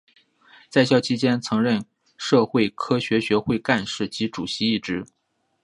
[0.67, 1.85] 在校期间曾任
[2.17, 5.05] 社会科学学会干事及主席一职。